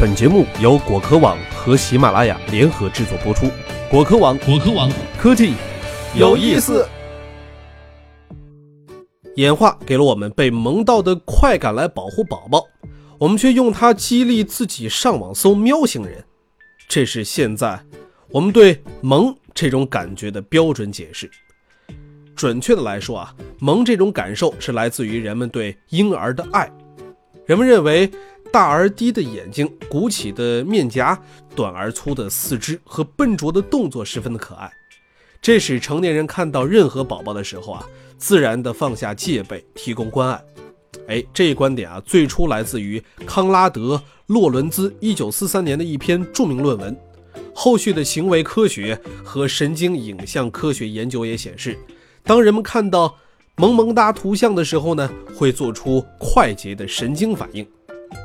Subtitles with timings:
[0.00, 3.50] 本节目由果壳网和喜马拉雅联合制作播出。
[3.90, 5.54] 果壳网，果壳网，科技
[6.14, 6.86] 有意思。
[9.34, 12.64] 演化给了我们被萌到的快感来保护宝宝，
[13.18, 16.24] 我们却用它激励自己上网搜喵星人。
[16.88, 17.76] 这是现在
[18.30, 21.28] 我们对萌这种感觉的标准解释。
[22.36, 26.70] 准确的来说啊，萌这种感受是来自于人们对婴儿的爱。
[27.46, 28.08] 人们认为。
[28.50, 31.20] 大而低的眼睛，鼓起的面颊，
[31.54, 34.70] 短而粗的四肢和笨拙的动作十分的可爱，
[35.40, 40.44] 这使成年人看到任何宝宝的时候啊，自然的放下戒备，提供关爱。
[41.06, 46.96] 哎，这一观点啊，最初来自于康拉德·洛伦兹1943年的一篇著名论文。
[47.54, 51.78] 后续的行为科学和神经影像科学研究也显示，
[52.24, 53.16] 当人们看到
[53.56, 57.66] 萌萌哒图像的时候呢，会做出快捷的神经反应。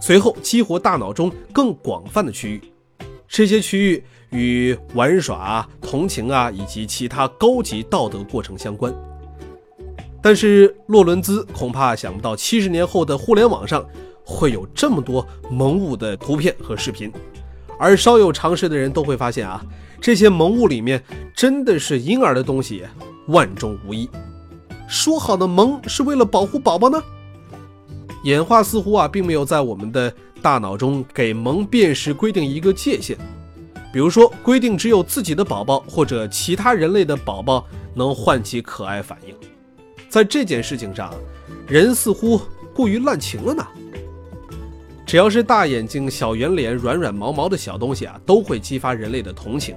[0.00, 2.62] 随后激活大脑中更广泛的区域，
[3.26, 8.94] 这些区域与玩耍、同情啊以及其他高级道德过程相关。
[10.22, 13.84] 但是洛伦兹恐怕想不到，七十年后的互联网上
[14.24, 17.12] 会有这么多萌物的图片和视频，
[17.78, 19.64] 而稍有常识的人都会发现啊，
[20.00, 21.02] 这些萌物里面
[21.34, 22.82] 真的是婴儿的东西
[23.28, 24.08] 万中无一。
[24.88, 27.00] 说好的萌是为了保护宝宝呢？
[28.26, 33.16] 演化似乎啊，并没有在我们的大脑中给萌辨识规定一个界限，
[33.92, 39.34] 比如说规定只有自己的宝宝或者其他人类的宝宝能唤起可爱反应。
[40.08, 41.14] 在这件事情上，
[41.68, 42.40] 人似乎
[42.74, 43.64] 过于滥情了呢。
[45.06, 49.76] 只要是大眼睛、小圆脸、软软毛毛的小东西啊，都会激发人类的同情。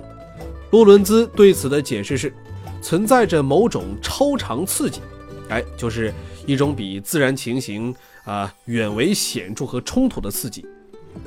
[0.72, 2.33] 洛伦兹对此的解释是，
[2.81, 5.02] 存在着某种超常刺激，
[5.50, 6.11] 哎，就是
[6.47, 7.94] 一种比自然情形。
[8.25, 10.66] 啊，远为显著和冲突的刺激，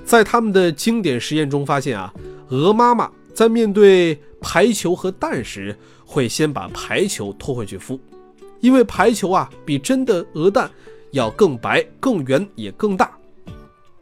[0.05, 2.13] 在他们的经典实验中发现啊，
[2.49, 7.99] 鹅妈妈在面对排球和蛋时，会先把排球拖回去孵，
[8.61, 10.71] 因为排球啊比真的鹅蛋
[11.11, 13.11] 要更白、更圆也更大。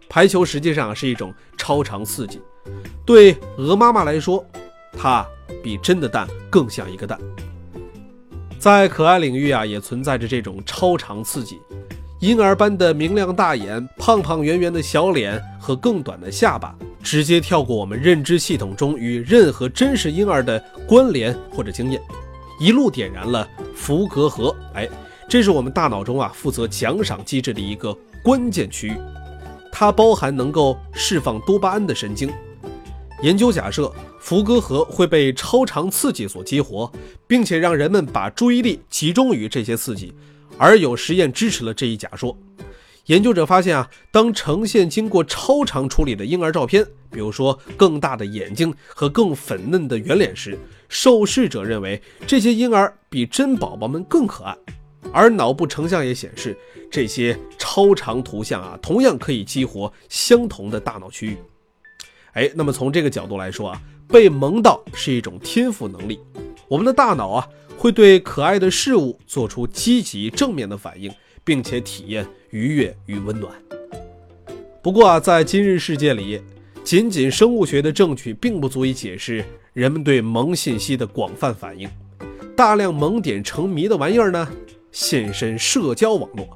[0.09, 2.41] 排球实际上是一种超长刺激，
[3.07, 4.45] 对鹅妈妈来说，
[4.93, 5.25] 它
[5.63, 7.19] 比真的蛋更像一个蛋。
[8.59, 11.59] 在可爱领域啊，也存在着这种超长刺激。
[12.21, 21.99] 婴儿般的明亮大眼、胖胖圆圆的小脸和更短的下巴，直接跳过我们认知系统中与任何真实婴儿的关联或者经验，
[22.61, 24.55] 一路点燃了福格核。
[24.75, 24.87] 哎，
[25.27, 28.97] 这是我们大脑中啊负责奖赏机制的一个关键区域，
[29.73, 32.31] 它包含能够释放多巴胺的神经。
[33.23, 36.93] 研究假设，福格核会被超长刺激所激活，
[37.27, 40.13] 并且让人们把注意力集中于这些刺激。
[40.59, 42.37] 而有实验支持了这一假说。
[43.07, 50.57] 研究者发现啊，当呈现经过超长处理的婴儿照片，比如说更大的眼睛和更粉嫩的圆脸时，
[50.89, 54.57] 受试者认为这些婴儿比真宝宝们更可爱。
[55.13, 56.57] 而脑部成像也显示，
[56.89, 61.37] 这些超长图像啊，同样可以激活相同的大脑区域。
[62.35, 66.21] 哎，那么从这个角度来说啊，被萌到是一种天赋能力。
[66.69, 67.49] 我们的大脑啊。
[67.81, 71.11] 会对可爱的事物做出积极正面的反应，
[71.43, 73.51] 并且体验愉悦与温暖。
[74.83, 76.43] 不过啊，在今日世界里，
[76.85, 81.89] 仅仅生物学的证据并不足以解释人们对萌信息的广泛反应。
[82.55, 84.47] 大量萌点成谜的玩意儿呢，
[84.93, 86.47] 现身社交网络，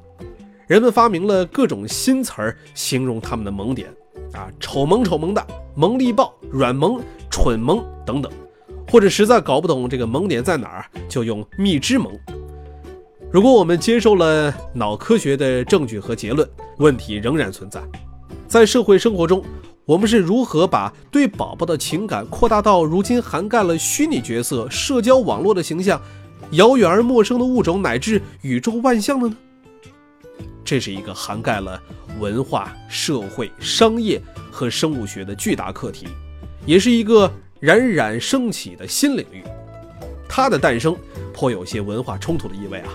[0.67, 3.89] 人们发明了各种新词儿形容他们的萌点
[4.33, 5.43] 啊，丑萌丑萌的，
[5.75, 7.01] 萌力爆，软萌，
[7.35, 8.31] 蠢萌等等。
[8.87, 12.17] 或者实在搞不懂这个萌点在哪儿，就用蜜汁萌。
[13.29, 17.81] 如果我们接受了脑科学的证据和结论，问题仍然存在。
[18.47, 19.43] 在社会生活中，
[19.83, 25.99] 我们是如何把对宝宝的情感扩大到如今涵盖了虚拟角色、社交网络的形象、
[26.51, 29.35] 遥远而陌生的物种乃至宇宙万象的呢？
[30.63, 31.81] 这是一个涵盖了
[32.19, 34.21] 文化、社会、商业
[34.51, 36.07] 和生物学的巨大课题，
[36.65, 37.31] 也是一个。
[37.61, 39.41] 冉冉升起的新领域，
[40.27, 40.95] 它的诞生
[41.33, 42.89] 颇有些文化冲突的意味啊。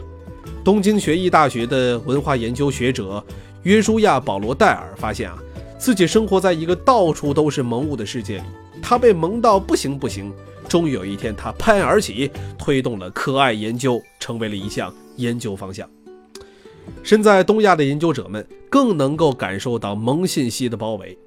[0.63, 3.25] 东京学艺大学的文化研究学者
[3.63, 5.39] 约书亚·保罗·戴尔发现啊，
[5.77, 8.45] 自己生活在一个到处都是萌物的世界里，
[8.81, 10.33] 他被萌到不行不行。
[10.69, 15.89] 终于有一天，他拍案而起，推动了可爱研究，成为了一项研究方向。
[17.03, 21.19] 身在东亚的研究者们更能够感受到萌信息的包围。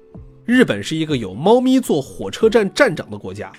[0.46, 3.50] 日本是一个有猫咪做火车站站长的国家。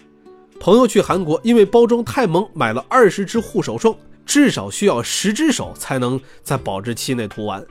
[0.59, 7.65] 朋友去韩国，因为包装太萌，买了二十只护手霜，至少需要十只手才能在保质期内涂完。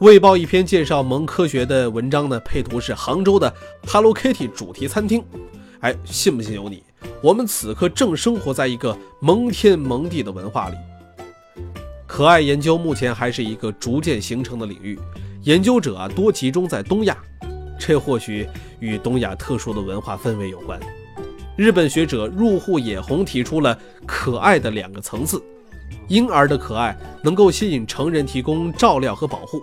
[0.00, 3.52] 卫报一篇介绍萌科学的文章呢，配图是杭州的
[3.86, 5.24] Hello Kitty 主题餐厅。
[5.80, 6.82] 哎，信不信由你。
[7.22, 10.76] 我们此刻正生活在一个萌天萌地的文化里。
[12.06, 14.98] 可爱研究目前还是一个逐渐形成的领域，
[15.44, 17.16] 研究者啊多集中在东亚，
[17.78, 18.48] 这或许
[18.80, 20.78] 与东亚特殊的文化氛围有关。
[21.56, 25.42] 日本学者入户野弘提出了可爱的两个层次：
[26.08, 29.62] 婴儿的可爱能够吸引成人提供照料和保护，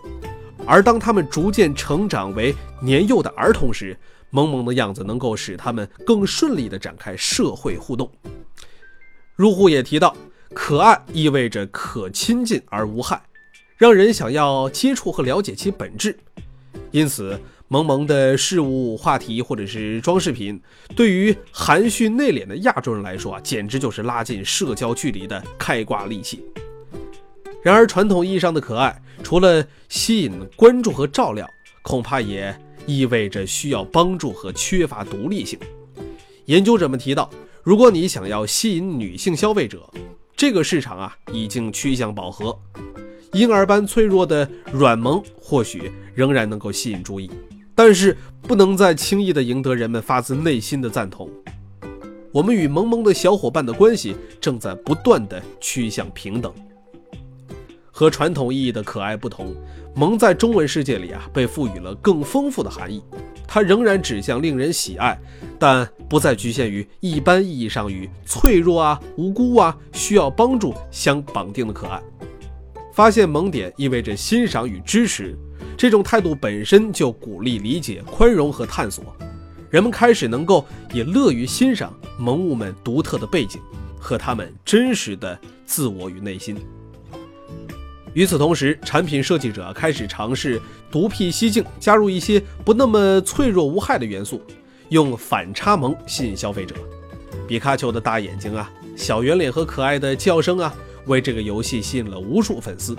[0.66, 3.98] 而当他们逐渐成长为年幼的儿童时，
[4.30, 8.10] 萌萌的样子能够使他们更顺利地展开社会互动。
[9.36, 10.16] 入户也提到。
[10.54, 13.22] 可爱意味着可亲近而无害，
[13.76, 16.18] 让人想要接触和了解其本质。
[16.92, 20.62] 因此，萌萌的事物、话题或者是装饰品，
[20.96, 26.44] 对于含蓄内敛的亚洲人来说啊，简直就是拉近社交距离的开挂利器。
[27.64, 31.50] 然而，传统意义上的可爱，除了吸引关注和照料，
[31.82, 35.58] 恐怕也意味着需要帮助和缺乏独立性。
[36.46, 37.28] 研究者们提到，
[37.64, 39.92] 如果你想要吸引女性消费者，
[40.38, 42.56] 这个市场啊，已经趋向饱和。
[43.34, 47.30] 婴儿般脆弱的软萌或许仍然能够吸引注意，
[47.76, 51.30] 但是不能再轻易的赢得人们发自内心的赞同。
[52.32, 56.54] 我们与萌萌的小伙伴的关系正在不断的趋向平等。
[57.92, 59.56] 和传统意义的可爱不同，
[59.96, 63.02] 萌在中文世界里啊，被赋予了更丰富的含义。
[63.48, 65.18] 它仍然指向令人喜爱，
[65.58, 72.02] 但不再局限于一般意义上与脆弱啊、无辜啊、需要帮助相绑定的可爱。
[72.92, 75.38] 发现萌点意味着欣赏与支持，
[75.78, 79.16] 这种态度本身就鼓励理解、宽容和探索。
[79.70, 83.60] 人们开始能够也乐于欣赏萌物们独特的背景
[84.00, 86.56] 和他们真实的自我与内心。
[88.14, 94.42] 与此同时，产品设计者开始尝试独辟蹊径，加入一些不那么脆弱无害的元素，
[94.88, 96.74] 用反差萌吸引消费者。
[97.46, 100.74] 皮卡丘的大眼睛啊，小圆脸和可爱的叫声啊，
[101.08, 102.96] 为这个游戏吸引了无数粉丝。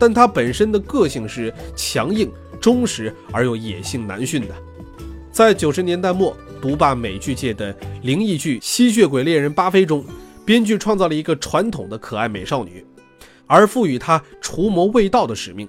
[0.00, 4.54] 但他本身的个性是强硬、忠实而又野性难驯的。
[5.30, 10.02] 在九十年代末，独霸美剧界的灵异剧《吸血鬼猎人巴菲》中，
[10.46, 12.82] 编剧创造了一个传统的可爱美少女。
[13.46, 15.68] 而赋予她除魔卫道的使命，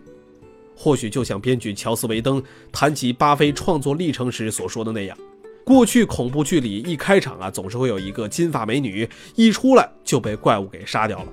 [0.78, 2.42] 或许就像编剧乔斯维登
[2.72, 5.18] 谈及巴菲创作历程时所说的那样，
[5.66, 11.28] 过去恐怖剧里一开场啊，总是会有一个金发美女一出来就被怪物给杀掉了。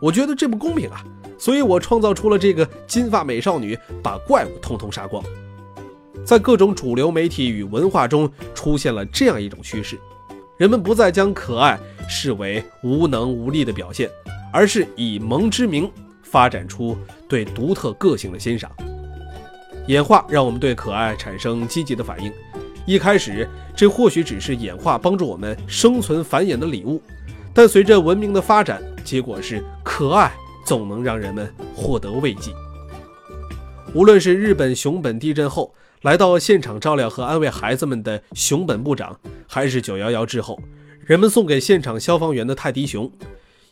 [0.00, 1.04] 我觉得这不公平啊，
[1.38, 5.22] 所以我创造出了这个金发美少女，把怪物通通杀光。
[6.24, 9.98] 在各种主流媒体与文化中出现了这样一种趋势，
[10.56, 11.78] 人们不再将可爱
[12.08, 14.10] 视为无能无力的表现。
[14.50, 15.90] 而是以萌之名
[16.22, 16.96] 发展出
[17.28, 18.70] 对独特个性的欣赏，
[19.88, 22.32] 演化让我们对可爱产生积极的反应。
[22.86, 23.46] 一开始，
[23.76, 27.02] 这或许只是演化帮助我们生存繁衍的礼物，
[27.52, 30.32] 但随着文明的发展，结果是可爱
[30.64, 32.52] 总能让人们获得慰藉。
[33.94, 40.60] 无论是日本熊本地震后来到现场照料和安慰孩子们的熊本部长，还是九幺幺之后
[41.04, 43.10] 人们送给现场消防员的泰迪熊。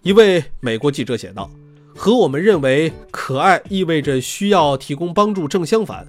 [0.02, 1.50] 一位美国记者写道
[1.94, 6.06] ：“和我们认为可爱意味着需要提供帮助正相反，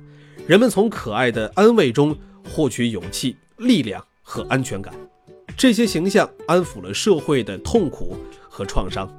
[0.47, 2.15] 人们从可爱的安慰中
[2.49, 4.93] 获取勇气、力量和安全感。
[5.57, 8.15] 这些形象安抚了社会的痛苦
[8.47, 9.11] 和创伤。”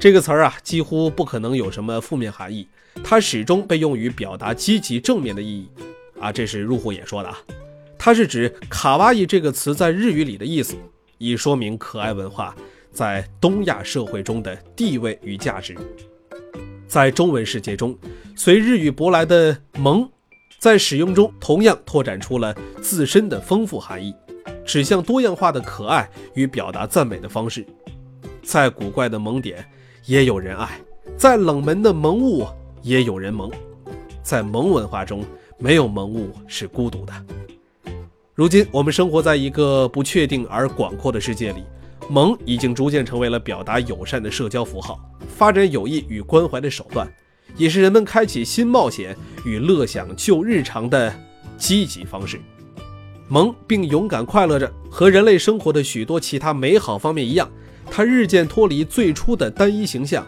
[0.00, 2.66] 这个词儿啊，几乎不可能有什么负面含义，
[3.04, 5.68] 它始终被用于表达积极正面的意义。
[6.18, 7.38] 啊，这是入户也说的啊，
[7.98, 10.74] 它是指“卡哇伊”这个词在日语里的意思，
[11.18, 12.56] 以说明可爱文化。
[12.90, 15.74] 在东亚社会中的地位与价值，
[16.86, 17.98] 在中文世界中，
[18.36, 20.08] 随日语舶来的“萌”
[20.60, 24.14] 在使用中同样拓展出了自身的丰富含义，
[24.64, 27.66] 指向多样化的可爱与表达赞美的方式。
[28.42, 29.64] 再古怪的萌点，
[30.06, 30.68] 也有人爱；
[31.16, 32.46] 再冷门的萌物，
[32.82, 33.50] 也有人萌。
[34.22, 35.24] 在萌文化中，
[35.58, 37.12] 没有萌物是孤独的。
[38.34, 41.62] 如今，我们生活在一个不确定而广阔的世界里。
[42.08, 45.00] 萌已经逐渐成为了表达友善的社交符号，
[45.36, 47.10] 发展友谊与关怀的手段，
[47.56, 51.14] 也是人们开启新冒险与乐享旧日常的
[51.56, 52.40] 积极方式。
[53.32, 57.50] 萌并勇敢快乐着，和人类生活的许多其他美好方面一样，
[57.90, 60.26] 它日渐脱离最初的单一形象，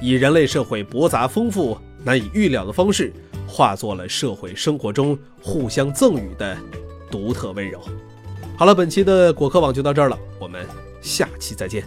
[0.00, 3.12] 以人类社会驳杂丰富、难以预料的方式，
[3.46, 6.56] 化作了社会生活中互相赠予的
[7.10, 7.78] 独特温柔。
[8.56, 10.66] 好了，本期的果壳网就到这儿了，我们。
[11.02, 11.84] 下期再见。